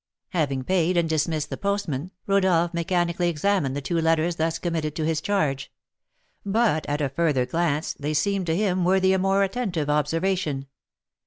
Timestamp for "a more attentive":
9.13-9.91